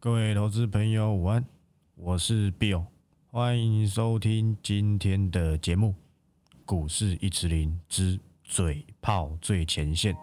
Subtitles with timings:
[0.00, 1.44] 各位投资朋友，午安，
[1.96, 2.84] 我是 Bill，
[3.32, 5.88] 欢迎收听今天的节目
[6.64, 10.14] 《股市一词林之嘴炮最前线》。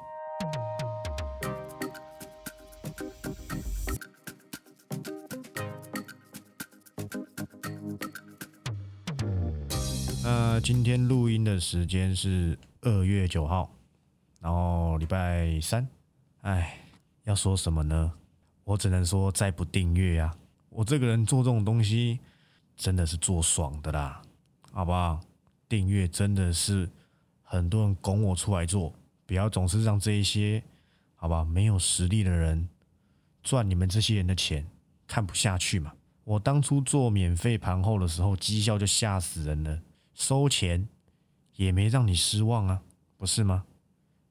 [10.24, 13.70] 那今天录音的时间是二月九号，
[14.40, 15.86] 然后礼拜三。
[16.44, 16.80] 哎，
[17.26, 18.14] 要说什么呢？
[18.66, 20.36] 我只能说再不订阅啊！
[20.70, 22.20] 我这个人做这种东西
[22.76, 24.22] 真的是做爽的啦，
[24.72, 25.22] 好不好？
[25.70, 26.90] 订阅真的是
[27.42, 28.94] 很多人拱我出来做，
[29.26, 30.62] 不要总是让这一些
[31.16, 32.68] 好吧没有实力的人
[33.42, 34.68] 赚你们这些人的钱，
[35.08, 35.94] 看不下去嘛！
[36.24, 39.80] 我当初做免费盘后的时候，绩效就吓死人了。
[40.16, 40.88] 收钱
[41.56, 42.82] 也没让你失望啊，
[43.16, 43.66] 不是吗？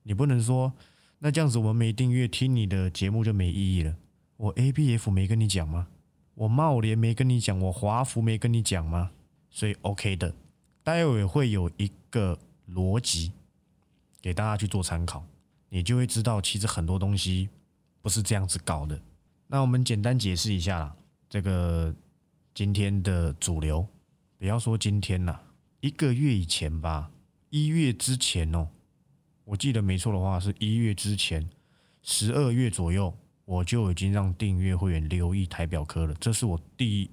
[0.03, 0.73] 你不能说
[1.21, 3.95] 那这样子我们没订阅听你的节目就没意义了。
[4.37, 5.89] 我 A B F 没跟你讲吗？
[6.35, 9.13] 我茂联没跟你讲，我华福没跟你讲吗？
[9.51, 10.35] 所以 OK 的，
[10.83, 13.33] 待会会有一个逻辑
[14.21, 15.25] 给大家去做参考，
[15.69, 17.49] 你就会知道其实很多东西
[18.03, 19.01] 不是这样子搞的。
[19.47, 20.97] 那我们简单解释一下啦，
[21.29, 21.95] 这个
[22.53, 23.87] 今天的主流，
[24.39, 25.41] 不要说今天啦。
[25.81, 27.13] 一个月以前吧，
[27.51, 28.69] 一月之前哦，
[29.45, 31.49] 我记得没错的话，是一月之前，
[32.03, 36.15] 十二月左右，我就已经让订阅会员留意台表科了。
[36.15, 37.11] 这是我第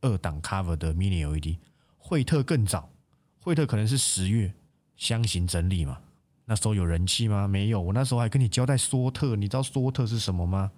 [0.00, 1.58] 二档 cover 的 mini LED，
[1.98, 2.90] 惠特更早，
[3.40, 4.52] 惠特可能是十月
[4.96, 6.00] 箱型整理嘛，
[6.44, 7.48] 那时候有人气吗？
[7.48, 10.70] 没有，我那时候还跟你交代缩特，你知道缩特是什么吗？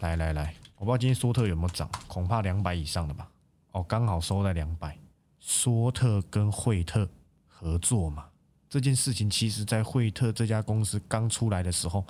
[0.00, 3.30] 来来来，我不知道今天缩特有没有涨，恐怕两百以上的吧。
[3.72, 4.98] 哦，刚好收在两百。
[5.38, 7.08] 索特跟惠特
[7.46, 8.26] 合作嘛？
[8.68, 12.04] 这件事情其实，在惠特这家公司刚出来的时候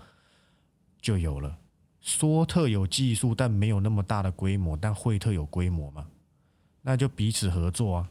[1.00, 1.58] 就有了。
[2.08, 6.06] 索特有技术，但没有那么大的规模，但惠特有规模嘛？
[6.82, 8.08] 那就彼此合作啊！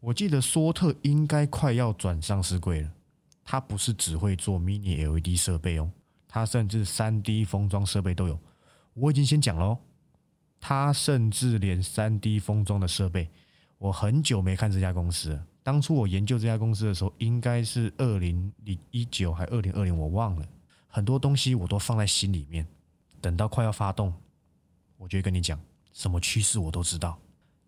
[0.00, 2.90] 我记得索特应该快要转上市柜了。
[3.44, 5.90] 他不是只会做 Mini LED 设备哦，
[6.26, 8.38] 他甚至三 D 封装设备都有。
[8.94, 9.76] 我已经先讲喽，
[10.58, 13.28] 他甚至连三 D 封装的设备。
[13.76, 15.38] 我很久没看这家公司。
[15.62, 20.48] 当初我研究这家公司的时候，应该是二零零一九还二零二零，我忘了。
[20.88, 22.66] 很多东西我都放在心里面，
[23.22, 24.12] 等到快要发动，
[24.98, 25.58] 我就会跟你讲，
[25.92, 27.16] 什么趋势我都知道。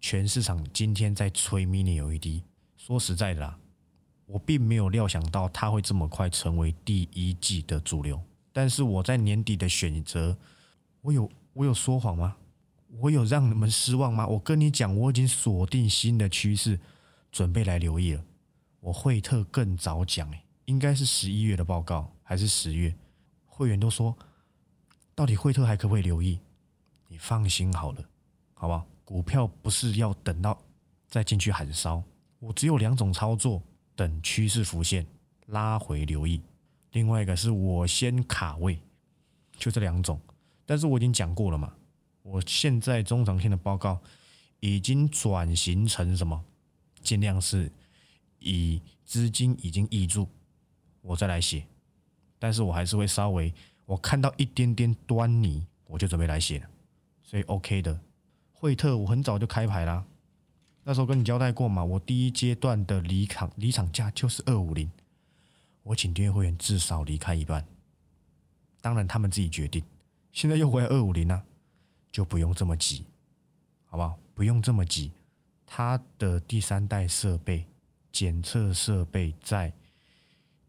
[0.00, 2.42] 全市场今天在吹 Mini LED，
[2.76, 3.56] 说实在的啦，
[4.26, 8.20] 我并没有料想到它会这么快成为第一季的主流。
[8.53, 10.37] 但是我在年底的选择，
[11.00, 12.36] 我有我有说谎吗？
[12.98, 14.26] 我有让你们失望吗？
[14.26, 16.78] 我跟你讲，我已经锁定新的趋势，
[17.31, 18.25] 准备来留意了。
[18.81, 22.94] 我惠特更早讲，诶，应该是十一月的报告还是十月？
[23.47, 24.16] 会员都说，
[25.14, 26.38] 到底惠特还可不可以留意？
[27.08, 28.04] 你放心好了，
[28.54, 28.86] 好不好？
[29.04, 30.60] 股票不是要等到
[31.06, 32.02] 再进去喊烧，
[32.41, 33.62] 我只有两种操作：
[33.94, 35.06] 等趋势浮现，
[35.47, 36.41] 拉回留意；
[36.92, 38.80] 另外一个是我先卡位，
[39.56, 40.20] 就这两种。
[40.66, 41.72] 但是我已经讲过了嘛。
[42.22, 44.00] 我现在中长线的报告
[44.60, 46.42] 已经转型成什么？
[47.03, 47.70] 尽量是
[48.38, 50.26] 以资金已经溢注，
[51.03, 51.66] 我再来写。
[52.38, 53.53] 但是我还是会稍微，
[53.87, 56.69] 我看到一点点端倪，我就准备来写了。
[57.22, 58.00] 所以 OK 的。
[58.53, 60.05] 惠特我很早就开牌啦，
[60.84, 64.91] 那时候跟你交代过嘛，我第一阶段的离场离场价就是二五零，
[65.83, 67.67] 我请订阅会员至少离开一半，
[68.81, 69.83] 当然他们自己决定。
[70.33, 71.45] 现在又回来二五零啊。
[72.15, 73.05] 就不用这么急，
[73.87, 74.16] 好不好？
[74.34, 75.11] 不用这么急。
[75.66, 77.66] 它的第三代设备
[78.12, 79.72] 检测设备在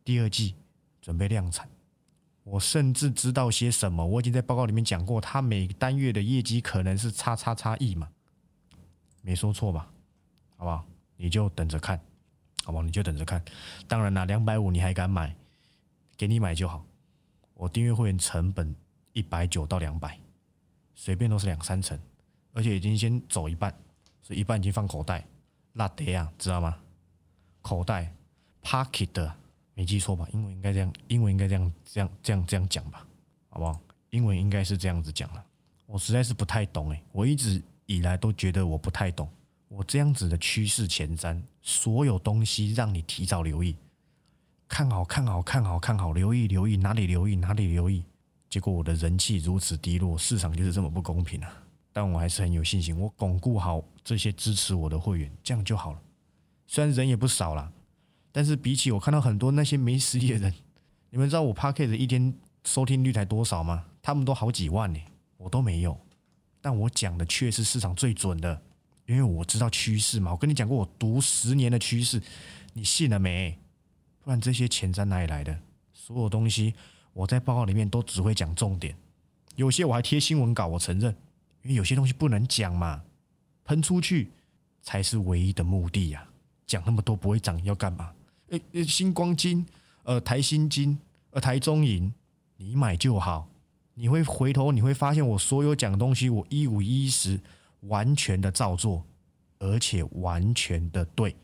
[0.04, 0.56] 第二季
[1.00, 1.70] 准备量产。
[2.46, 8.08] 我甚至知道些什么，我已经在报告里面讲过，他每单月的业绩可能是叉叉叉亿嘛，
[9.22, 9.92] 没说错吧？
[10.56, 10.86] 好不好？
[11.18, 12.00] 你就等着看，
[12.64, 12.84] 好不好？
[12.84, 13.44] 你就等着看。
[13.88, 15.36] 当然啦，两百五你还敢买，
[16.16, 16.86] 给你买就好。
[17.56, 18.76] 我订阅会员成本
[19.14, 20.18] 一百九到两百。
[20.94, 22.00] 随便都是两三成，
[22.54, 23.76] 而且已经先走一半，
[24.22, 25.28] 所以一半已经放口袋，
[25.74, 26.78] 那得啊，知道吗？
[27.62, 28.14] 口袋
[28.64, 29.34] ，pocket，
[29.76, 30.28] 没记错吧？
[30.34, 33.06] 英文应该这样，英文应该这样，这样，这样，这样讲吧，
[33.50, 33.80] 好不好？
[34.10, 35.46] 英文应该是这样子讲了。
[35.86, 39.30] 我实在是不太懂诶，我一直以来都觉得我不太懂。
[39.68, 43.76] 我这样子的趋势前瞻，所有东西让你提早留意，
[44.68, 48.04] 看好，看好，看好，看好，留意，留意，哪里留意，哪里留意。
[48.50, 51.52] 结果我的人气如此低落，市场就是这么不公平啊！
[51.92, 56.02] 但我还是很有信心，我巩固好这些支持我的会员，这样就好了。
[56.68, 57.70] 虽然人也不少了，
[58.36, 60.54] 但是比起我看到很多那些没实力的人，
[61.10, 62.34] 你们知道我 p a r k e t 一天
[62.66, 63.86] 收听率才多少吗？
[64.02, 65.00] 他们都好几万呢，
[65.38, 65.98] 我都没有。
[66.60, 68.62] 但我讲的却是市场最准的，
[69.06, 70.32] 因为我知道趋势嘛。
[70.32, 72.22] 我跟你讲过，我读十年的趋势，
[72.74, 73.58] 你信了没？
[74.22, 75.58] 不然这些钱在哪里来的？
[75.94, 76.74] 所有东西
[77.14, 78.94] 我在报告里面都只会讲重点，
[79.56, 81.16] 有些我还贴新闻稿，我承认，
[81.64, 83.02] 因为有些东西不能讲嘛，
[83.64, 84.30] 喷出去
[84.82, 86.28] 才是唯一的目的呀。
[86.68, 88.12] 讲那么多不会涨要干嘛？
[88.50, 89.66] 诶，星光金，
[90.04, 90.98] 呃，台新金，
[91.32, 92.14] 呃，台中银，
[92.58, 93.48] 你买就好。
[93.98, 97.40] 你会回头，你会发现我所有讲东西，我一五一十
[97.82, 99.06] 完全的照做，
[99.58, 101.36] 而且完全的对。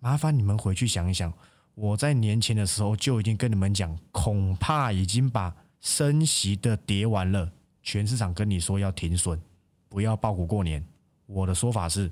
[0.00, 1.32] 麻烦你们回去想一想，
[1.74, 7.52] 我在年前的时候就已经跟你们讲，恐怕已经把升息的跌完了，
[7.82, 9.38] 全市场跟你说要停损，
[9.88, 10.82] 不要爆股过年。
[11.26, 12.10] 我的说法是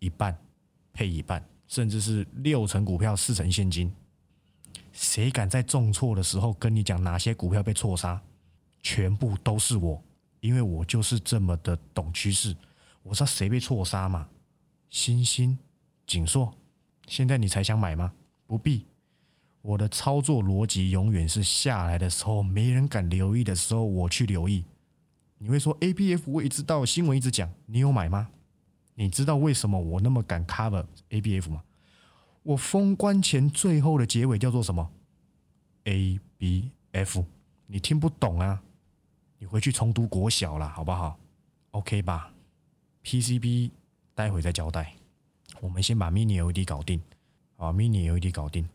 [0.00, 0.36] 一半
[0.92, 3.92] 配一半，甚至是六成股票四成现金。
[4.92, 8.20] 谁敢在重挫的时候跟你讲哪些股票被错杀？
[8.82, 10.02] 全部都是我，
[10.40, 12.56] 因为我就是这么的懂趋势。
[13.02, 14.28] 我知道谁被错杀嘛？
[14.88, 15.58] 星星、
[16.06, 16.54] 锦硕，
[17.06, 18.12] 现在你才想买吗？
[18.46, 18.86] 不必。
[19.60, 24.64] 我的操作逻辑永远是下来的时候没人敢留意的时候，我去留意。
[25.38, 28.30] 你会说 A B F 我也知道，新闻一直讲，你有买吗？
[28.98, 31.62] 你知道为什么我那么敢 cover A B F 吗？
[32.42, 34.90] 我封关前最后的结尾叫做什么
[35.84, 37.24] ？A B F，
[37.66, 38.62] 你听不懂啊？
[39.38, 41.18] 你回去重读国小了，好不好
[41.72, 42.32] ？OK 吧
[43.04, 43.70] ？PCB
[44.14, 44.94] 待会再交代。
[45.60, 47.00] 我们先把 Mini LED 搞定，
[47.56, 48.66] 啊，Mini LED 搞定。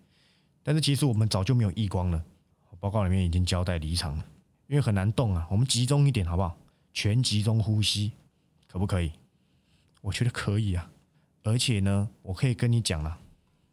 [0.61, 2.23] 但是其实我们早就没有异光了，
[2.79, 4.25] 报告里面已经交代离场了，
[4.67, 5.47] 因为很难动啊。
[5.49, 6.55] 我们集中一点，好不好？
[6.93, 8.11] 全集中呼吸，
[8.67, 9.11] 可不可以？
[10.01, 10.91] 我觉得可以啊。
[11.43, 13.17] 而且呢，我可以跟你讲了，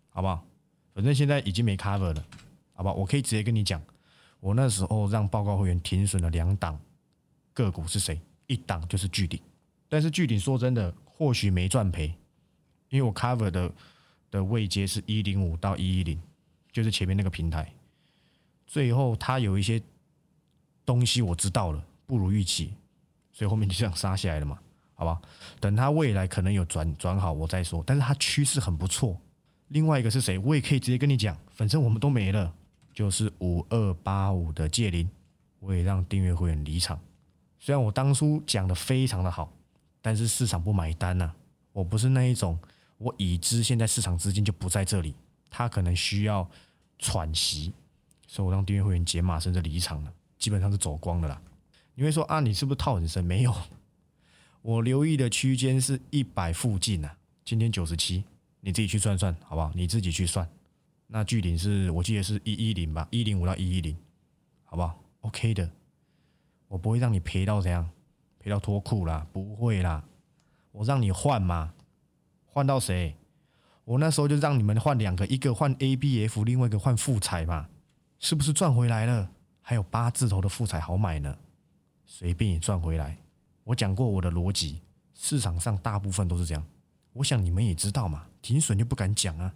[0.08, 0.46] 好不好？
[0.94, 2.26] 反正现在已经没 cover 了，
[2.72, 2.94] 好不好？
[2.94, 3.82] 我可以直接跟你讲。
[4.40, 6.80] 我那时候让报告会员停损了两档
[7.52, 8.20] 个股是谁？
[8.46, 9.38] 一档就是巨鼎，
[9.88, 12.06] 但是巨鼎说真的，或许没赚赔，
[12.88, 13.70] 因为我 cover 的
[14.30, 16.18] 的位阶是一零五到一一零，
[16.72, 17.70] 就是前面那个平台。
[18.66, 19.82] 最后它有一些
[20.86, 22.72] 东西我知道了，不如预期，
[23.30, 24.58] 所以后面就这样杀下来了嘛，
[24.98, 25.20] 好吧？
[25.60, 27.84] 等它未来可能有转转好，我再说。
[27.86, 29.16] 但是它趋势很不错。
[29.68, 30.36] 另外一个是谁？
[30.38, 32.52] 我也可以直接跟你讲，反正我们都没了。
[32.92, 35.08] 就是五二八五的借零，
[35.60, 36.98] 我也让订阅会员离场。
[37.60, 39.52] 虽然我当初讲的非常的好，
[40.02, 41.32] 但是市场不买单呐。
[41.72, 42.58] 我不是那一种，
[42.96, 45.14] 我已知现在市场资金就不在这里，
[45.48, 46.48] 他可能需要
[46.98, 47.72] 喘息，
[48.26, 51.40] 所以我让订阅会员解码甚至离场了，基本上是走光的啦。
[51.94, 53.24] 你会说啊，你是不是套很深？
[53.24, 53.54] 没有，
[54.68, 57.16] 我留意的区间是一百附近啊。
[57.42, 58.22] 今天九十七，
[58.60, 59.72] 你自己去算算好不好？
[59.74, 60.46] 你自己去算。
[61.06, 63.96] 那距离是我记得是一一零吧，一零五到一一零，
[64.64, 65.70] 好不好？OK 的，
[66.66, 67.88] 我不会让你赔到怎样，
[68.38, 70.04] 赔到脱裤啦，不会啦。
[70.72, 71.72] 我让你换嘛，
[72.44, 73.16] 换到谁？
[73.86, 77.70] 我那时候就让你们换两个，一个换 ABF，另外一个换富彩嘛，
[78.18, 79.30] 是不是赚回来了？
[79.62, 81.38] 还有八字头的富彩好买呢，
[82.04, 83.16] 随便也赚回来。
[83.68, 84.80] 我讲过我的逻辑，
[85.12, 86.66] 市场上大部分都是这样。
[87.12, 89.54] 我想你们也知道嘛，停损就不敢讲啊。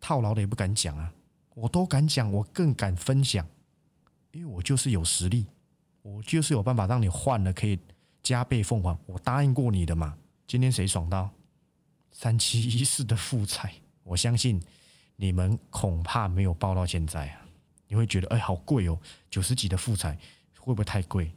[0.00, 1.12] 套牢的也不敢讲啊，
[1.54, 3.46] 我都敢讲，我更敢分享，
[4.32, 5.46] 因为我就是有实力，
[6.02, 7.78] 我就是有办法让你换了可以
[8.20, 10.18] 加倍奉还，我答应过你的嘛。
[10.48, 11.30] 今天谁爽到
[12.10, 13.72] 三七一四的复彩？
[14.02, 14.60] 我相信
[15.14, 17.46] 你们恐怕没有报到现在啊，
[17.86, 18.98] 你会觉得哎好贵哦，
[19.30, 20.18] 九十几的复彩
[20.58, 21.32] 会不会太贵？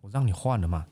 [0.00, 0.86] 我让你换了嘛，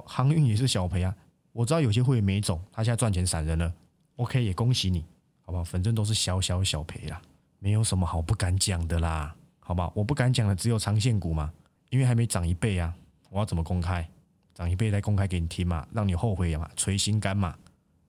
[0.00, 1.14] 航航运也是小赔啊。
[1.52, 3.72] 我知道有些会没走，他现在赚钱闪人了
[4.16, 5.04] ，OK 也恭喜你。
[5.46, 5.62] 好不好？
[5.62, 7.20] 反正都是小小小赔啦，
[7.58, 9.92] 没有什么好不敢讲的啦，好吧？
[9.94, 11.52] 我不敢讲的只有长线股嘛，
[11.90, 12.94] 因为还没涨一倍啊，
[13.28, 14.08] 我要怎么公开？
[14.54, 17.54] 涨一倍再公开给你听嘛，让你后悔嘛，捶心肝嘛，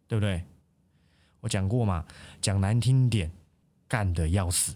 [0.08, 0.42] 对不对？
[1.42, 2.06] 我讲过嘛，
[2.40, 3.30] 讲难听点，
[3.86, 4.74] 干的要死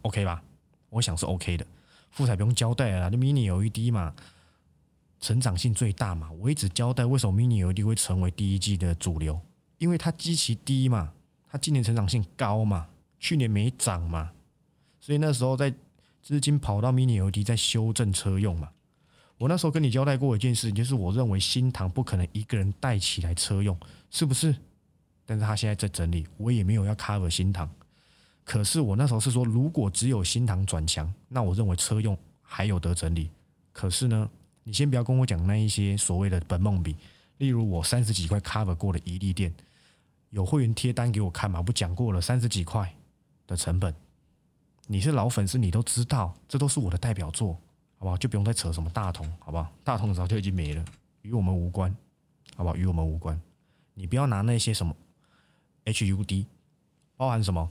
[0.00, 0.42] ，OK 吧？
[0.88, 1.66] 我想是 OK 的，
[2.10, 4.14] 富彩不用交代了，那 mini 有一滴嘛，
[5.24, 9.40] 成长性最大嘛，我一直交代为什么 mini LED 会成为第一季的主流，
[9.78, 11.14] 因为它基期低嘛。
[11.48, 12.86] 它今年成长性高嘛？
[13.18, 14.32] 去年没涨嘛？
[15.00, 15.72] 所以那时候在
[16.22, 18.68] 资金跑到 mini LED 在修正车用嘛。
[19.38, 23.74] 我那时候跟你交代过一件事，就是我认为新塘不可能一个人带起来车用，
[24.10, 24.54] 是不是？
[25.24, 27.66] 但是他现在在整理，我也没有要 cover 新塘。
[28.44, 33.30] 可是我那时候是说，如果只有新塘转强，那我认为车用还有得整理。
[33.72, 34.30] 可是呢，
[34.64, 36.96] 你先不要跟我讲那一些所谓的本梦比，
[37.38, 39.54] 例如我三十几块 cover 过的一利店。
[40.30, 41.62] 有会员贴单给我看嘛？
[41.62, 42.92] 不讲过了，三十几块
[43.46, 43.94] 的成本，
[44.88, 47.52] 你是老粉丝，你都知道，这都是我的代表作，
[47.98, 48.16] 好不好？
[48.16, 49.70] 就不用再扯什么大同，好不好？
[49.84, 50.84] 大同早就已经没了，
[51.22, 51.94] 与我们无关，
[52.56, 52.74] 好不好？
[52.74, 53.40] 与我们无关。
[53.92, 54.96] 你不要拿那些什么
[55.84, 56.46] HUD，
[57.16, 57.70] 包含什么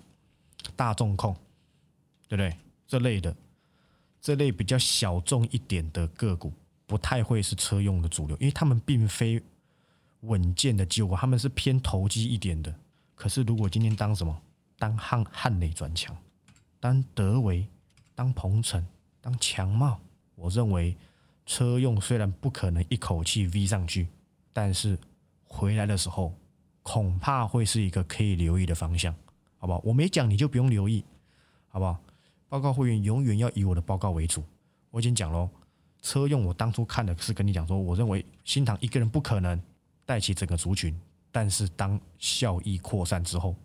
[0.73, 1.35] 大众控，
[2.29, 2.55] 对不对？
[2.87, 3.35] 这类的，
[4.21, 6.53] 这类比较小众一点的个股，
[6.93, 9.41] 不太会是车用的主流，因为他们并非
[10.19, 12.71] 稳健的结果，他们是偏投机一点的。
[13.15, 14.41] 可是如果今天当什么，
[14.77, 16.15] 当汉汉雷转强，
[16.79, 17.67] 当德维，
[18.13, 18.85] 当鹏程，
[19.19, 19.99] 当强茂，
[20.35, 20.95] 我认为
[21.47, 24.07] 车用虽然不可能一口气 V 上去，
[24.53, 24.95] 但是
[25.45, 26.31] 回来的时候，
[26.83, 29.11] 恐怕会是一个可以留意的方向，
[29.57, 29.81] 好不好？
[29.83, 31.03] 我没讲你就不用留意，
[31.69, 31.99] 好不好？
[32.49, 34.43] 报告会员永远要以我的报告为主。
[34.91, 35.49] 我已经讲喽，
[36.03, 39.59] 车用我当初看的是跟你讲说，我认为新塘一个人不可能
[40.05, 40.95] 带起整个族群，
[41.31, 43.55] 但是当效益扩散之后，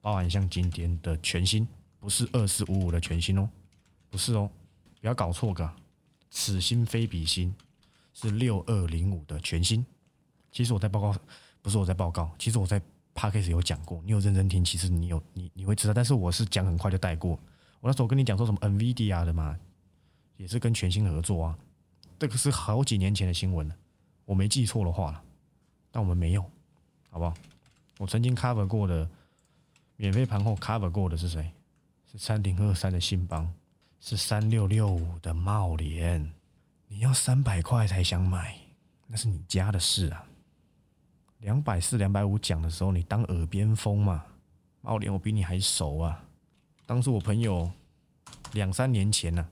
[0.00, 1.66] 包含像今天的全新，
[1.98, 3.48] 不是二四五五的全新哦，
[4.10, 4.48] 不是哦，
[5.00, 5.68] 不要搞错个，
[6.30, 7.54] 此心非彼心，
[8.12, 9.84] 是六二零五的全新。
[10.52, 11.16] 其实我在报告，
[11.62, 12.78] 不是我在报告，其实我在
[13.14, 17.30] p a c k a g e 有讲过，你有认真听，其实你有你你会知道，但是我是讲很快就带过。
[17.80, 19.58] 我那时候跟你讲说什么 NVIDIA 的嘛，
[20.36, 21.58] 也是跟全新合作啊，
[22.18, 23.76] 这个是好几年前的新闻了，
[24.24, 25.22] 我没记错的话了，
[25.90, 26.42] 但我们没有，
[27.10, 27.34] 好不好？
[27.98, 29.08] 我曾经 cover 过的，
[29.96, 31.50] 免费盘后 cover 过的是谁？
[32.10, 33.52] 是三零二三的信邦，
[34.00, 36.32] 是三六六五的茂联。
[36.88, 38.56] 你要三百块才想买，
[39.06, 40.24] 那是你家的事啊。
[41.40, 44.24] 两百四、两百五讲的时候，你当耳边风嘛。
[44.80, 46.24] 茂联我比你还熟啊。
[46.86, 47.70] 当初我朋友
[48.52, 49.46] 两三年前呢，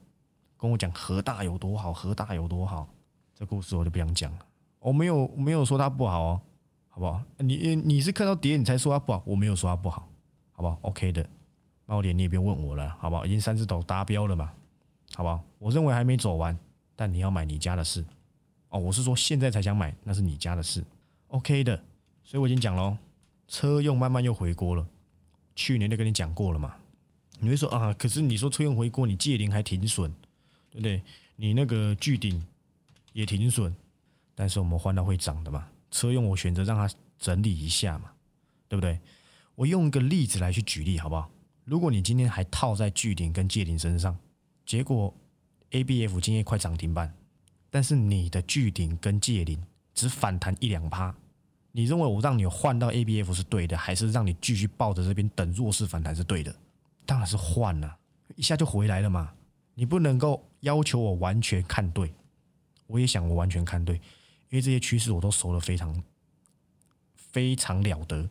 [0.66, 2.88] 跟我讲和大有多好，和大有多好，
[3.34, 4.38] 这故事我就不想讲了。
[4.80, 6.40] 我没有没有说它不好哦，
[6.88, 7.22] 好不好？
[7.38, 10.08] 你你是看到跌你才说它不好，我没有说它不好，
[10.50, 11.24] 好不好？OK 的，
[11.86, 13.24] 茂联你也别问我了，好不好？
[13.24, 14.52] 已经三只头达标了嘛，
[15.14, 15.40] 好不好？
[15.60, 16.58] 我认为还没走完，
[16.96, 18.04] 但你要买你家的事
[18.70, 18.80] 哦。
[18.80, 20.84] 我是说现在才想买，那是你家的事
[21.28, 21.80] ，OK 的。
[22.24, 22.96] 所以我已经讲喽，
[23.46, 24.84] 车用慢慢又回锅了，
[25.54, 26.74] 去年就跟你讲过了嘛。
[27.38, 30.10] 你会说啊，可是你说车用回锅，你借零还停损，
[30.76, 31.02] 对不对？
[31.36, 32.44] 你那个巨顶
[33.14, 33.74] 也停损，
[34.34, 35.66] 但是我们换到会涨的嘛。
[35.90, 38.10] 车用我选择让它整理一下嘛，
[38.68, 39.00] 对不对？
[39.54, 41.30] 我用一个例子来去举例好不好？
[41.64, 44.14] 如果你今天还套在巨顶跟借顶身上，
[44.66, 45.14] 结果
[45.70, 47.14] A B F 今天快涨停板，
[47.70, 49.58] 但是你的巨顶跟借顶
[49.94, 51.14] 只反弹一两趴，
[51.72, 56.54] 你认为我让你换到 A B F 是对的，还是让你继续抱着这边等弱势反弹是对的？
[57.06, 57.96] 当然是换了，
[58.34, 59.32] 一下就回来了嘛。
[59.78, 62.12] 你不能够要求我完全看对，
[62.86, 63.96] 我也想我完全看对，
[64.48, 66.02] 因为这些趋势我都熟的非常
[67.14, 68.28] 非常了得。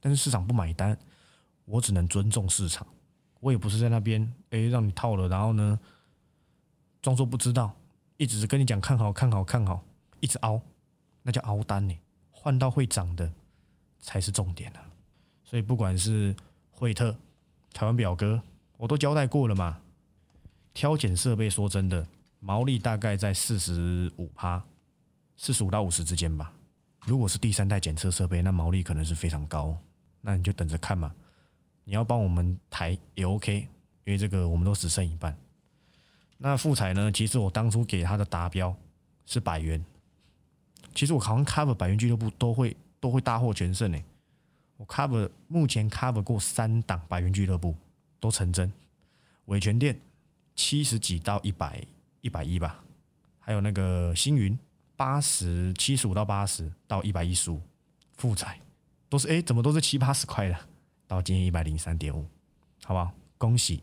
[0.00, 0.98] 但是市场不买单，
[1.66, 2.86] 我只能尊重市场。
[3.40, 5.78] 我也不是在那边哎让你套了，然后呢
[7.02, 7.76] 装作不知道，
[8.16, 9.84] 一直跟你讲看好看好看好，
[10.20, 10.60] 一直凹，
[11.22, 11.94] 那叫凹单呢。
[12.30, 13.30] 换到会涨的
[14.00, 14.80] 才是重点啊。
[15.44, 16.34] 所以不管是
[16.70, 17.14] 惠特。
[17.72, 18.40] 台湾表哥，
[18.78, 19.78] 我都交代过了嘛。
[20.76, 22.06] 挑拣设备，说真的，
[22.38, 24.62] 毛利大概在四十五趴，
[25.34, 26.52] 四十五到五十之间吧。
[27.06, 29.74] 如果是第三代检测设备，那毛利可能是非常高。
[30.20, 31.14] 那你就等着看嘛。
[31.84, 33.66] 你要帮我们抬也 OK，
[34.04, 35.34] 因为这个我们都只剩一半。
[36.36, 37.10] 那富彩呢？
[37.10, 38.76] 其实我当初给他的达标
[39.24, 39.82] 是百元。
[40.94, 44.04] 其实我好像 cover 百元俱乐部都会都会大获全胜诶。
[44.76, 47.74] 我 cover 目前 cover 过三档百元俱乐部
[48.20, 48.70] 都成真，
[49.46, 49.98] 伟权店
[50.56, 51.86] 七十几到一百
[52.22, 52.82] 一百一吧，
[53.38, 54.58] 还有那个星云
[54.96, 57.60] 八十七十五到八十到一百一十五，
[58.16, 58.58] 富彩
[59.08, 60.58] 都是哎怎么都是七八十块的，
[61.06, 62.26] 到今天一百零三点五，
[62.82, 63.12] 好不好？
[63.38, 63.82] 恭喜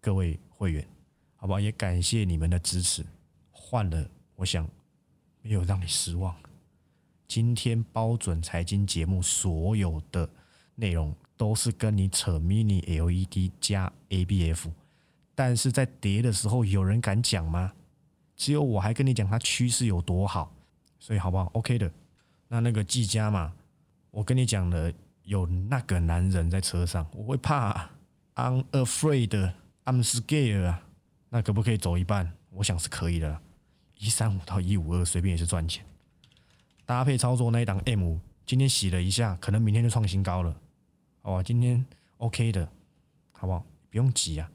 [0.00, 0.86] 各位会员，
[1.36, 1.58] 好不好？
[1.58, 3.04] 也感谢你们的支持，
[3.50, 4.68] 换了我想
[5.40, 6.36] 没有让你失望。
[7.26, 10.28] 今天包准财经节目所有的
[10.74, 14.70] 内容都是跟你扯 mini LED 加 ABF，
[15.36, 17.72] 但是在跌的时候有人敢讲吗？
[18.34, 20.52] 只有我还跟你讲它趋势有多好，
[20.98, 21.88] 所以好不好？OK 的。
[22.48, 23.52] 那那个技嘉嘛，
[24.10, 27.90] 我跟你讲了，有那个男人在车上，我会怕
[28.34, 30.76] ，I'm afraid，I'm scared。
[31.28, 32.32] 那可不可以走一半？
[32.50, 33.40] 我想是可以的，
[33.98, 35.84] 一三五到一五二随便也是赚钱。
[36.84, 40.56] 搭配操作那一档 M，今天洗了一下，可能明天就创新高了。
[41.22, 41.84] 哦，今天
[42.18, 42.68] OK 的，
[43.32, 43.64] 好不好？
[43.90, 44.50] 不用急啊，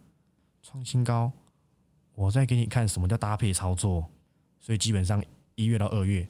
[0.72, 1.30] 创新高，
[2.16, 4.10] 我再给你看什么叫搭配操作。
[4.62, 5.22] 所以基本上
[5.56, 6.26] 一月到二月，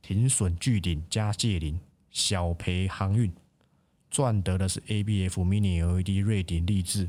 [0.00, 1.80] 停损巨顶加借零，
[2.10, 3.32] 小赔航运，
[4.08, 7.08] 赚得的是 ABF、Mini LED、瑞典励志，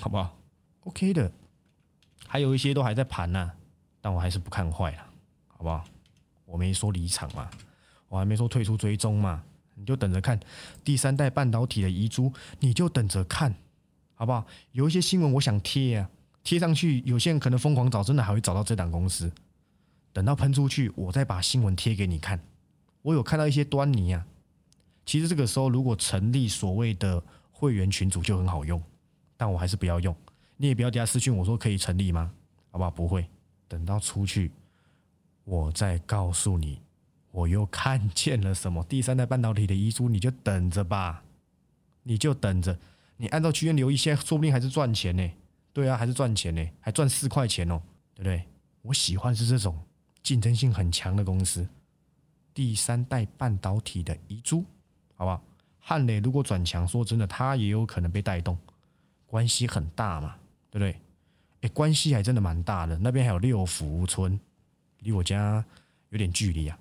[0.00, 0.36] 好不好
[0.82, 1.30] ？OK 的，
[2.26, 3.52] 还有一些都还在盘呢，
[4.00, 5.06] 但我还是不看坏了，
[5.46, 5.84] 好不好？
[6.46, 7.48] 我没说离场嘛，
[8.08, 9.44] 我还没说退出追踪嘛，
[9.76, 10.40] 你就等着看
[10.82, 13.54] 第三代半导体的遗珠，你就等着看，
[14.16, 14.44] 好不好？
[14.72, 16.10] 有一些新闻我想贴啊，
[16.42, 19.30] 贴上去，有些人可能疯狂找，真的还会找到这档公司。
[20.12, 22.40] 等到喷出去，我再把新闻贴给你看。
[23.02, 24.26] 我有看到一些端倪啊。
[25.04, 28.82] 其实这个时候，如果成立所谓的会员群组就很好用，
[29.36, 30.16] 但我还是不要用。
[30.56, 32.32] 你也不要底下私讯我说可以成立吗？
[32.72, 32.90] 好不好？
[32.90, 33.26] 不会。
[33.68, 34.50] 等到出去，
[35.44, 36.80] 我再告诉你，
[37.32, 41.22] 我又看见了什么第三代半导体的遗书，你就等着吧，
[42.02, 42.78] 你就等着。
[43.16, 45.30] 你按照区间留意，现在说不定还是赚钱呢。
[45.72, 47.80] 对啊，还是赚钱呢，还赚四块钱哦，
[48.14, 48.42] 对不对？
[48.82, 49.78] 我喜欢是这种
[50.22, 51.68] 竞争性很强的公司，
[52.54, 54.64] 第三代半导体的遗珠，
[55.14, 55.42] 好不好？
[55.78, 58.56] 汉磊如果转强，说真的，它也有可能被带动，
[59.26, 60.36] 关系很大嘛，
[60.70, 60.98] 对不对？
[61.60, 62.98] 哎，关系还真的蛮大的。
[62.98, 64.38] 那边还有六福村，
[65.00, 65.64] 离我家
[66.08, 66.78] 有点距离啊。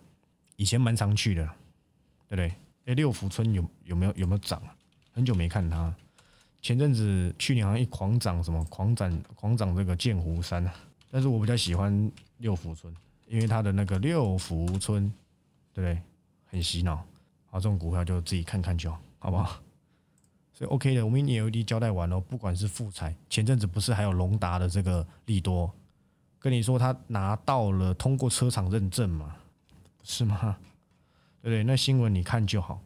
[0.55, 1.45] 以前蛮常去的，
[2.27, 2.53] 对不对？
[2.85, 4.73] 哎，六福村有有没有有没有涨啊？
[5.11, 5.93] 很久没看它。
[6.65, 10.73] 前阵子去年好像一狂涨什么狂涨狂涨这个剑湖山啊。
[11.11, 12.91] 但是我比较喜欢六福村，
[13.27, 15.07] 因为它的那个六福村，
[15.71, 16.01] 对不对？
[16.45, 16.95] 很洗脑。
[17.51, 19.61] 好，这种股票就自己看看就好，好不好？
[20.55, 25.71] 所以 OK 的，我们 LED 交代完了，不管是富彩，前阵子不是还有龙达的这个利多，
[26.39, 29.35] 跟你说他拿到了通过车厂认证嘛，
[30.01, 30.57] 是吗？
[31.43, 31.63] 对不对？
[31.63, 32.81] 那新闻你看就好，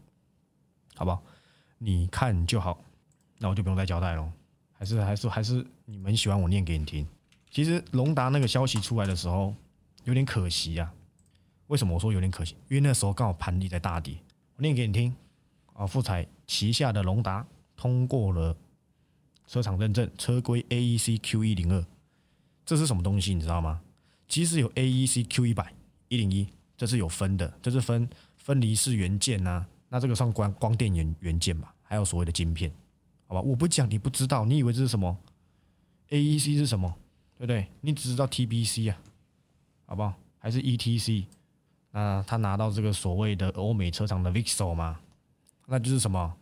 [0.96, 1.24] 好不好？
[1.78, 2.84] 你看就好，
[3.40, 4.32] 那我就不用再交代了。
[4.72, 7.08] 还是还是还是你们喜欢我念给你听。
[7.50, 9.56] 其实龙达那个消息出来的时候，
[10.04, 10.94] 有点可惜呀。
[11.66, 12.56] 为什么我说有点可惜？
[12.68, 14.16] 因为那时候刚好盘底在大跌。
[14.56, 15.16] 我念给你听
[15.74, 17.44] 啊，富彩旗下的龙达。
[17.76, 18.56] 通过了
[19.48, 21.86] 车厂认证，车规 AEC Q 一零二，
[22.66, 23.34] 这是什么东西？
[23.34, 23.82] 你知道吗？
[24.28, 25.74] 其实有 AEC Q 一百
[26.10, 29.66] 一零一，这是有分的，这是分分离式元件呐。
[29.88, 31.74] 那这个算光光电元元件吧？
[31.82, 32.70] 还有所谓的晶片，
[33.30, 33.42] 好吧？
[33.42, 35.16] 我不讲你不知道，你以为这是什么
[36.10, 36.94] ？AEC 是什么？
[37.38, 37.68] 对不对？
[37.82, 38.98] 你只知道 TBC 啊，
[39.86, 40.16] 好不好？
[40.40, 41.26] 还是 ETC？
[41.92, 45.00] 那他拿到这个所谓的欧美车厂的 VIXO 吗？
[45.68, 46.36] 那就是什么？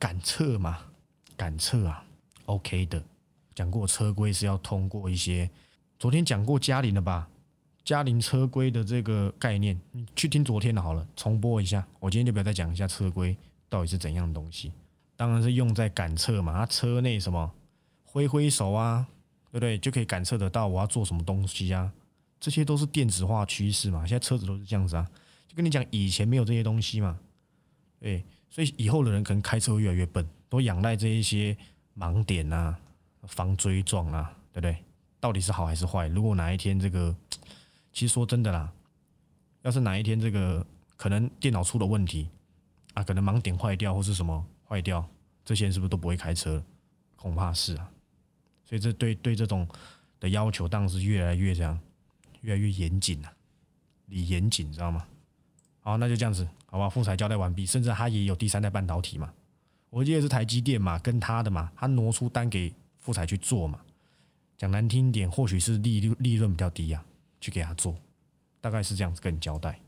[0.00, 0.80] 感测嘛，
[1.36, 2.04] 感测啊
[2.46, 3.00] ，OK 的。
[3.54, 5.48] 讲过车规是要通过一些，
[6.00, 7.28] 昨天讲过嘉陵的吧？
[7.84, 11.86] 嘉陵车规的这个概念，你去听昨天的好了，重播一下。
[12.00, 13.36] 我今天就不要再讲一下车规
[13.68, 14.72] 到底是怎样的东西。
[15.22, 17.48] 当然是用在感测嘛，它车内什么
[18.02, 19.06] 挥挥手啊，
[19.52, 19.78] 对不对？
[19.78, 21.92] 就可以感测得到我要做什么东西啊。
[22.40, 25.08] 这些都是电子化趋势嘛，现在车子都是这样子啊。
[25.46, 27.16] 就跟你讲，以前没有这些东西嘛，
[28.00, 28.24] 对。
[28.50, 31.56] 所以以后的人可能开车越来越笨，都仰赖这一些
[31.96, 32.76] 盲点啊、
[33.28, 34.76] 防追撞啊，对不对？
[35.20, 36.08] 到底是好还是坏？
[36.08, 37.14] 如果哪一天这个，
[37.92, 38.72] 其实说真的啦，
[39.62, 42.28] 要是哪一天这个可能电脑出了问题
[42.94, 45.06] 啊，可能盲点坏掉或是什么坏掉，
[45.44, 46.64] 这些人是不是都不会开车？
[47.14, 47.90] 恐怕是啊。
[48.64, 49.68] 所以这对对这种
[50.18, 51.78] 的要求当然是越来越这样，
[52.40, 53.30] 越来越严谨了，
[54.06, 55.06] 你严谨，知道吗？
[55.80, 56.48] 好，那就这样子。
[56.64, 59.30] 好吧，富彩交代完毕，甚至他也有第三代半导体嘛？
[59.90, 63.78] 我记得是台积电嘛，跟他的嘛，他挪出单给富彩去做嘛。
[64.56, 67.04] 讲难听点，或许是利利润比较低呀，
[67.42, 67.94] 去给他做，
[68.62, 69.78] 大概是这样子跟你交代。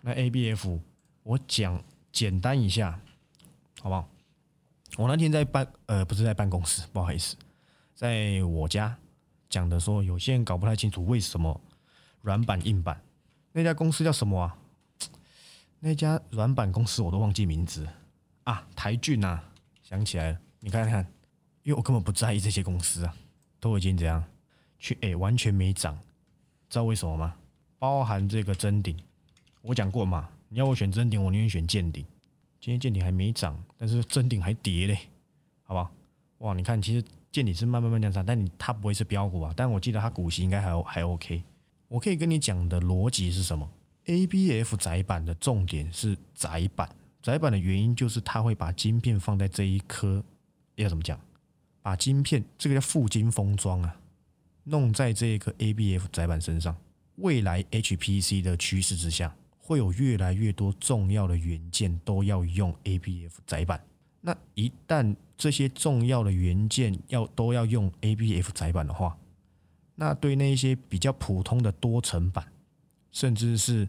[0.00, 0.80] 那 ABF
[1.22, 2.98] 我讲简单一下，
[3.80, 4.08] 好不好？
[4.96, 7.36] 我那天在办呃，不是在办公室，不好意思，
[7.94, 8.96] 在我家
[9.50, 11.60] 讲的说，有些人搞不太清楚为什么
[12.22, 13.00] 软板硬板
[13.52, 14.56] 那家公司叫什么啊？
[15.80, 17.86] 那家软板公司我都忘记名字
[18.44, 19.44] 啊，台骏啊，
[19.82, 21.04] 想起来了，你看看，
[21.62, 23.14] 因为我根本不在意这些公司啊，
[23.60, 24.24] 都已经怎样
[24.78, 25.94] 去哎，完全没涨，
[26.70, 27.36] 知道为什么吗？
[27.78, 28.98] 包含这个真顶，
[29.60, 32.04] 我讲过嘛，你要我选真顶，我宁愿选见顶。
[32.60, 34.98] 今天见顶还没涨，但是真顶还跌嘞，
[35.62, 35.90] 好吧？
[36.38, 41.42] 哇，你看，其实见顶是慢慢慢慢涨，但你它不会是标股啊，但我记得它股息应该还还 OK。
[41.88, 43.68] 我可以跟你讲的逻辑是什么
[44.06, 46.88] ？A B F 窄板的重点是窄板，
[47.22, 50.22] 窄板的原因就是它会把晶片放在这一颗，
[50.74, 51.18] 要怎么讲？
[51.80, 53.96] 把晶片这个叫附晶封装啊，
[54.64, 56.76] 弄在这一颗 A B F 窄板身上。
[57.16, 59.34] 未来 H P C 的趋势之下，
[59.68, 63.84] 会有越来越多重要的元件都要用 A B F 窄板。
[64.22, 69.18] 那一旦这些重要的元件要都要用 A B F 窄板的话，
[69.94, 72.50] 那对那一些比较普通的多层板。
[73.10, 73.88] 甚至是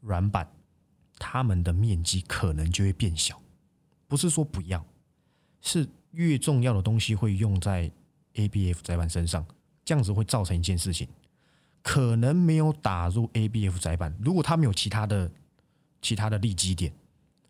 [0.00, 0.48] 软板，
[1.18, 3.40] 它们的面积可能就会变小。
[4.06, 4.84] 不是说不要，
[5.60, 7.90] 是越重要的东西会用在
[8.34, 9.44] ABF 载板身上，
[9.84, 11.08] 这样子会造成一件事情，
[11.82, 14.14] 可能没有打入 ABF 窄板。
[14.20, 15.30] 如果他没有其他的
[16.02, 16.92] 其他的利基点，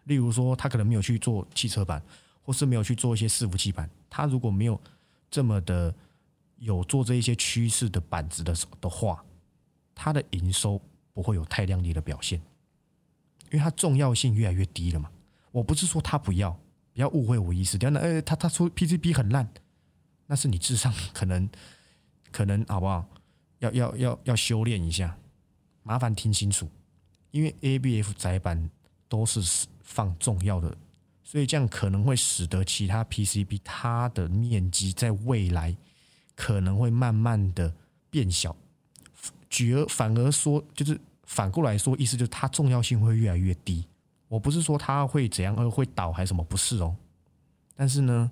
[0.05, 2.03] 例如说他可能没有去做汽车板，
[2.43, 4.81] 或是没有去做一些伺服器板，他如果没有
[5.31, 5.95] 这么的
[6.59, 9.25] 有做这一些趋势的板子的的话，
[9.95, 10.81] 他的营收
[11.13, 12.41] 不会有太亮丽的表现，
[13.51, 15.11] 因为它重要性越来越低了嘛。
[15.51, 16.51] 我不是说他不要，
[16.95, 17.77] 不要误会我意思。
[17.77, 19.49] 等等，呃，他他说 PCB 很烂，
[20.27, 21.49] 那是你智商可能
[22.31, 23.09] 可能好不好？
[23.59, 25.17] 要要要要修炼一下，
[25.83, 26.69] 麻烦听清楚，
[27.31, 28.71] 因为 ABF 窄板
[29.09, 30.77] 都是放重要的，
[31.25, 35.77] 所以这样可能会使得其他 PCB 它的面积在未来
[36.35, 37.75] 可能会慢慢的
[38.11, 38.55] 变小。
[39.51, 43.87] 举而反而说，就是反过来说，意思就是它重要性会越来越低。
[44.29, 46.95] 我不是说它会怎样，而会倒还是什么，不是哦。
[47.75, 48.31] 但是呢，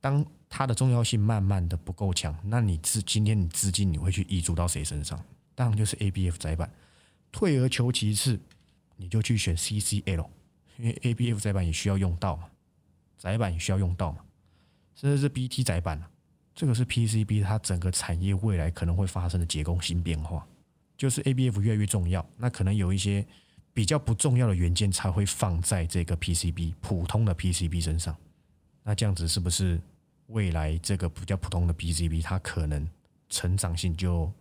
[0.00, 0.24] 当
[0.56, 5.20] 它的重要性慢慢的不够强，那你资今天你资金你会去移注到谁身上？
[5.52, 6.70] 当然就是 ABF 窄板。
[7.32, 8.38] 退而求其次，
[8.96, 10.28] 你就去选 CCL，
[10.78, 12.44] 因为 ABF 窄板也需要用到嘛，
[13.18, 14.18] 窄板也需要用到嘛，
[14.94, 16.00] 甚至是 BT 窄板
[16.54, 20.46] 这个是 PCB 它整个产业未来可能会发生的结构性变化，
[20.96, 23.26] 就是 ABF 越来越重要，那可能有一些
[23.72, 28.16] 比较不重要的元件才会放在这个 PCB 普通的 PCB 身上。
[28.84, 29.80] 那这样子是不是
[30.26, 32.88] 未来这个比较普通的 PCB 它可能
[33.28, 34.32] 成长性就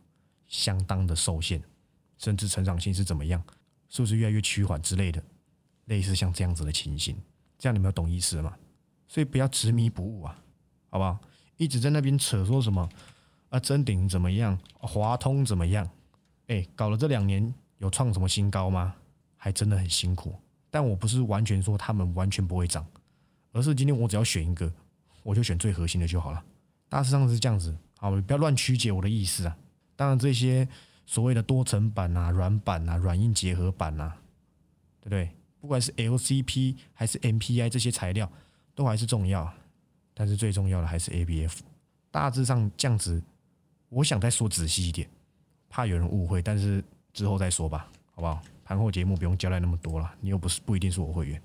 [0.47, 1.61] 相当的受限，
[2.17, 3.43] 甚至成长性是怎么样？
[3.89, 5.21] 是不是越来越趋缓之类的？
[5.85, 7.15] 类似像这样子的情形，
[7.59, 8.57] 这样你们有懂意思吗？
[9.07, 10.39] 所以不要执迷不悟啊，
[10.89, 11.19] 好不好？
[11.57, 12.89] 一直在那边扯说什么
[13.49, 13.59] 啊？
[13.59, 14.57] 真顶怎么样？
[14.79, 15.87] 华通怎么样？
[16.47, 18.95] 哎，搞了这两年有创什么新高吗？
[19.35, 20.33] 还真的很辛苦。
[20.71, 22.85] 但我不是完全说他们完全不会涨，
[23.51, 24.73] 而是今天我只要选一个，
[25.23, 26.43] 我就选最核心的就好了。
[26.89, 29.57] 大致上是这样子，好，不要乱曲解我的意思啊。
[29.95, 30.67] 当然，这些
[31.05, 34.17] 所谓的多层板啊、软板啊、软硬结合板啊，
[34.99, 35.29] 对不对？
[35.59, 38.31] 不管是 LCP 还是 MPI 这些材料，
[38.75, 39.51] 都还是重要。
[40.13, 41.59] 但是最重要的还是 ABF，
[42.11, 43.19] 大致上这样子，
[43.89, 45.09] 我想再说仔细一点，
[45.69, 46.83] 怕有人误会，但是
[47.13, 48.39] 之后再说吧，好不好？
[48.63, 51.41] 盘后节目不用交代那么多了，你又不是不一定是我会员，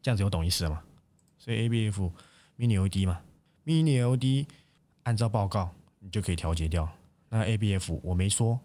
[0.00, 0.80] 这样子有懂意思了吗？
[1.38, 2.12] 所以 ABF
[2.58, 3.20] Mini LED 嘛
[3.64, 4.46] ，Mini LED
[5.04, 6.88] 按照报告你就可以调节掉。
[7.28, 8.58] 那 ABF 我没说，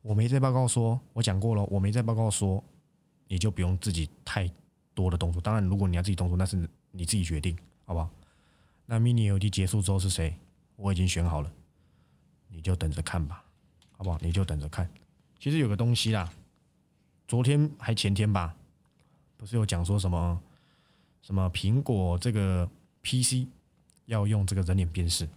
[0.00, 2.64] 我没在报告说，我讲过了，我没在报告说，
[3.28, 4.50] 你就不用自己太
[4.94, 5.42] 多的动作。
[5.42, 6.56] 当然，如果你要自己动作，那是
[6.92, 8.08] 你自己决定，好不好？
[8.86, 10.34] 那 Mini LED 结束之后是谁？
[10.76, 11.52] 我已经选好了，
[12.48, 13.44] 你就等着看吧，
[13.92, 14.18] 好不好？
[14.22, 14.88] 你就等着看。
[15.38, 16.32] 其实有个东西啦，
[17.28, 18.54] 昨天还前天吧，
[19.36, 20.40] 不是有讲说什么
[21.20, 22.68] 什么苹果这个
[23.06, 23.46] PC
[24.06, 25.28] 要用这个人脸辨识？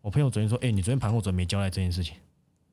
[0.00, 2.16] 我朋友昨天说：“哎，你昨天盘后怎么没交代这件事情？”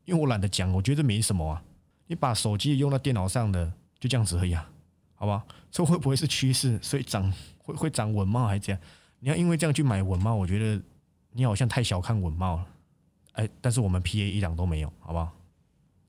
[0.06, 1.64] 因为我懒得讲，我觉得没什么啊。
[2.08, 4.68] 你把手机用到电脑上的，就这样子而已啊，
[5.14, 5.46] 好吧？
[5.70, 6.80] 这会不会是趋势？
[6.82, 8.48] 所以涨会会涨稳帽？
[8.48, 8.82] 还是这样？
[9.20, 10.82] 你要因为这样去买稳帽，我觉得
[11.34, 12.68] 你好像太小看稳帽了。
[13.34, 15.32] 哎，但是我们 P A 一档都没有，好不好？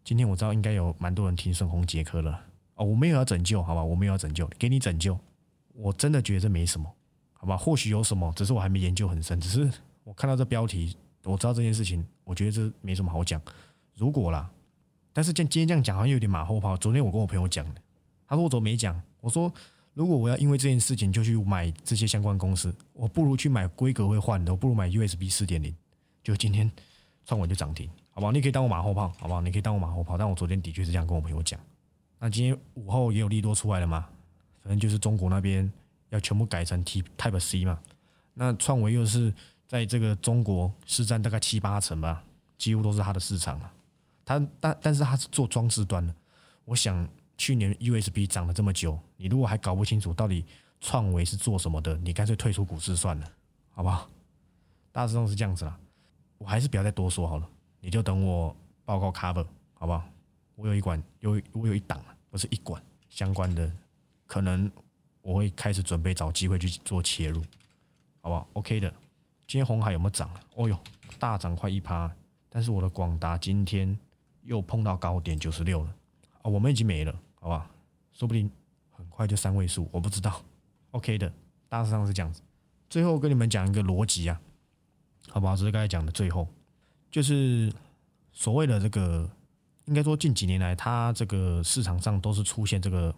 [0.02, 2.42] 今天我知道应该有蛮多人听顺红杰克了
[2.76, 3.84] 哦，我没有要拯救，好吧？
[3.84, 5.18] 我没有要拯救，给你拯救。
[5.74, 6.90] 我真的觉得这没什么，
[7.40, 7.56] 好吧？
[7.56, 9.40] 或许有什么，只是我还没研究很深。
[9.40, 9.72] 只是
[10.04, 13.40] 我看到这标题，我知道这件事情，我觉得这没什么好讲。
[13.94, 14.50] 如果啦，
[15.12, 16.76] 但是今今天这样讲好像有点马后炮。
[16.76, 17.80] 昨天我跟我朋友讲的，
[18.28, 19.02] 他说我怎么没讲？
[19.20, 19.50] 我说。
[19.92, 25.74] 如果我要因为这件事情就去买这些相关公司，我不如去买规格会换的，我不如买 USB 四点零。
[26.22, 26.70] 就今天
[27.26, 28.30] 创稳就涨停，好不好？
[28.30, 29.40] 你可以当我马后炮，好不好？
[29.40, 30.16] 你可以当我马后炮。
[30.16, 31.58] 但我昨天的确是这样跟我朋友讲。
[32.20, 34.06] 那今天午后也有利多出来了吗？
[34.62, 35.70] 反正就是中国那边
[36.10, 37.80] 要全部改成 T Type C 嘛。
[38.34, 39.34] 那创维又是
[39.66, 42.22] 在这个中国市占大概七八成吧，
[42.56, 43.72] 几乎都是它的市场了。
[44.24, 46.14] 它但但是它是做装置端的，
[46.64, 47.08] 我想。
[47.40, 50.44] 去年 USB 涨了这么久，你如果还搞不清楚到底
[50.78, 53.26] 创维是做什么的，你干脆退出股市算了，
[53.70, 54.10] 好不好？
[54.92, 55.74] 大致上是这样子啦，
[56.36, 57.48] 我还是不要再多说好了，
[57.80, 60.04] 你就等我报告 cover，好不好？
[60.54, 63.72] 我有一管有我有一档，不是一管相关的，
[64.26, 64.70] 可能
[65.22, 67.42] 我会开始准备找机会去做切入，
[68.20, 68.92] 好不好？OK 的。
[69.46, 70.30] 今天红海有没有涨？
[70.54, 70.78] 哦哟，
[71.18, 72.10] 大涨快一趴，
[72.48, 73.98] 但是我的广达今天
[74.42, 75.94] 又碰到高点九十六了
[76.42, 77.12] 啊，我们已经没了。
[77.34, 77.68] 好吧，
[78.12, 78.50] 说不定
[78.90, 80.40] 很快就三位数，我不知道。
[80.92, 81.32] OK 的，
[81.68, 82.42] 大致上是这样子。
[82.88, 84.40] 最后跟你们讲一个逻辑啊，
[85.28, 85.56] 好不好？
[85.56, 86.46] 这是刚才讲的最后，
[87.10, 87.72] 就是
[88.32, 89.28] 所谓的这个，
[89.86, 93.12] 应该说近几年来，它这个市场上都是出现这个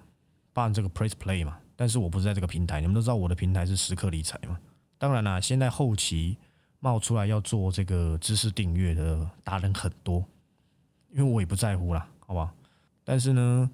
[0.55, 1.59] 办这个 Press Play 嘛。
[1.83, 4.57] 但是我不是在这个平台，你们都知道我的平台是时刻理财嘛。
[4.99, 6.39] 当然啦，现在后期
[6.79, 10.25] 冒出来要做这个知识订阅的达人很多。
[11.11, 12.55] 因为我也不在乎啦，好吧？
[13.03, 13.69] 但是呢，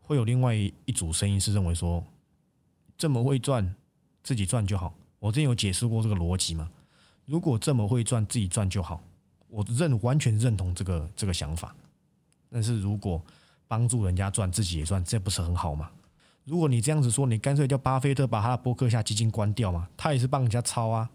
[0.00, 2.04] 会有另外一组声音是认为说，
[2.98, 3.72] 这么会赚，
[4.24, 4.92] 自己赚就好。
[5.20, 6.68] 我之前有解释过这个逻辑嘛？
[7.26, 9.00] 如果这么会赚，自己赚就好，
[9.46, 11.72] 我认完全认同这个这个想法。
[12.50, 13.22] 但是如果
[13.68, 15.88] 帮助人家赚，自己也赚，这不是很好吗？
[16.44, 21.08] 如果你这样子说，你干脆叫巴菲特把他的博客下基金关掉嘛，他也是帮人家抄啊。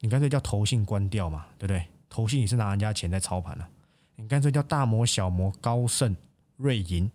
[0.00, 1.86] 你干脆叫投信关掉嘛，对不对？
[2.08, 3.68] 投信也是拿人家钱在操盘啊。
[4.16, 6.14] 你干脆叫大摩、小摩、高盛、
[6.56, 7.10] 瑞银、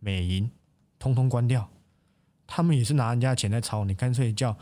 [0.00, 0.50] 美银，
[0.98, 1.68] 通通关掉，
[2.46, 3.84] 他们也是拿人家钱在操。
[3.84, 4.56] 你干脆叫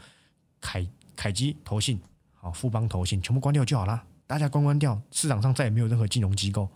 [0.61, 1.99] 凯凯基投信，
[2.35, 4.05] 好富邦投信，全部关掉就好啦。
[4.27, 6.69] 大家关关掉，市场上再也没有任何金融机构，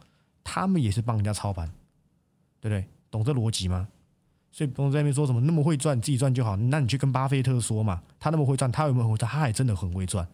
[0.42, 1.66] 他们也是帮人家操盘，
[2.60, 2.88] 对不对？
[3.10, 3.88] 懂这逻辑吗？
[4.50, 6.56] 所以不用在那边说什么那么会赚，自己赚就好。
[6.56, 9.16] 那你去跟巴菲特说嘛，他那么会赚，他有没有？
[9.16, 10.26] 他还真的很会赚。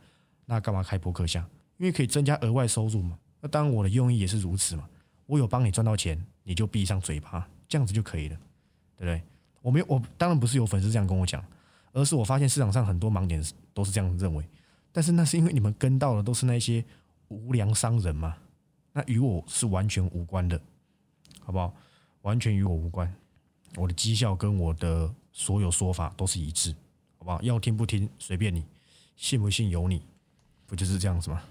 [0.47, 1.47] 那干嘛开博客下？
[1.77, 3.19] 因为可以增加额外收入嘛。
[3.41, 4.89] 那当然我的用意也是如此嘛。
[5.27, 8.37] 我有帮你赚到钱，你就闭上嘴巴，这样子就可以了，
[8.97, 9.23] 对不对？
[9.61, 11.45] 我没有，我当然不是有粉丝这样跟我讲，
[11.93, 14.49] 而是我发现市场上很多盲点都是这样认为。
[14.93, 16.83] 但是那是因为你们跟到的都是那些
[17.29, 18.37] 无良商人嘛，
[18.93, 20.59] 那与我是完全无关的，
[21.41, 21.75] 好不好？
[22.23, 23.13] 完全与我无关。
[23.77, 26.75] 我的绩效跟我的所有说法都是一致，
[27.19, 27.41] 好不好？
[27.43, 28.65] 要听不听随便你，
[29.17, 30.03] 信不信由你，
[30.67, 31.43] 不就是这样子吗？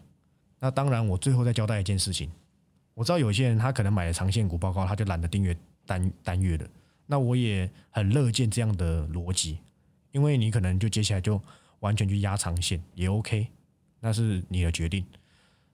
[0.60, 2.32] 那当然，我最后再交代一件事情。
[2.96, 6.68] 我知道有些人他可能买了长线股报告，他就懒得订阅单单月的。
[7.06, 9.60] 那我也很乐见这样的逻辑，
[10.12, 11.40] 因为你可能就接下来就
[11.82, 13.48] 完全去压长线也 OK，
[14.00, 15.06] 那是你的决定。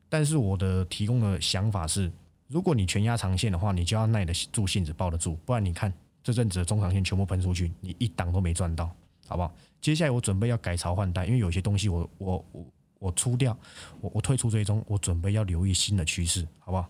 [0.10, 2.12] 但是我的提供的想法是，
[2.48, 5.94] 如果你全压长线的话，你就要耐得住性子，抱得住，不然你看。
[6.24, 8.94] 这阵子的中长线全部喷出去，你一档都没赚到，
[9.28, 9.54] 好不好？
[9.82, 12.66] 接下来我准备要改朝换代，因为有些东西我我我
[13.00, 13.58] 我出掉，
[14.00, 16.90] 我我退出追踪，我准备要留意新的趋势，好不好？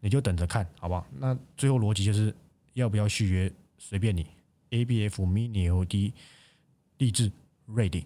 [0.00, 1.06] 你就等着看，好不好？
[1.18, 2.34] 那最后逻辑就是
[2.72, 4.26] 要不要续约，随便你。
[4.70, 6.12] A B F Mini O D
[6.98, 7.30] 励志
[7.66, 8.04] 瑞鼎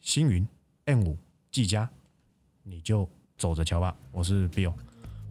[0.00, 0.48] 星云
[0.86, 1.18] N 五
[1.50, 1.90] 技嘉，
[2.62, 3.94] 你就走着瞧吧。
[4.12, 4.72] 我是 Bill，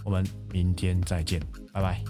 [0.04, 1.41] 我们明天再见，
[1.74, 2.04] 拜拜。